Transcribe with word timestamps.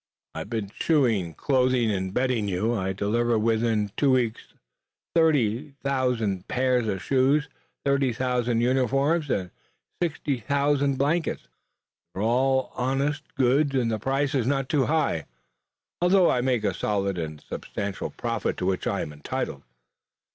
"I've 0.33 0.49
been 0.49 0.71
shoeing, 0.79 1.35
clothing 1.35 1.91
and 1.91 2.11
bedding 2.11 2.47
you. 2.47 2.73
I 2.73 2.91
deliver 2.91 3.37
within 3.37 3.91
two 3.95 4.09
weeks 4.09 4.55
thirty 5.15 5.75
thousand 5.83 6.47
pairs 6.47 6.87
of 6.87 7.03
shoes, 7.03 7.47
thirty 7.85 8.11
thousand 8.11 8.61
uniforms, 8.61 9.29
and 9.29 9.51
sixty 10.01 10.39
thousand 10.39 10.97
blankets. 10.97 11.43
They 12.15 12.19
are 12.21 12.23
all 12.23 12.71
honest 12.73 13.35
goods 13.35 13.75
and 13.75 13.91
the 13.91 13.99
price 13.99 14.33
is 14.33 14.47
not 14.47 14.69
too 14.69 14.87
high, 14.87 15.27
although 16.01 16.31
I 16.31 16.41
make 16.41 16.63
the 16.63 16.73
solid 16.73 17.19
and 17.19 17.39
substantial 17.39 18.09
profit 18.09 18.57
to 18.57 18.65
which 18.65 18.87
I 18.87 19.01
am 19.01 19.13
entitled. 19.13 19.61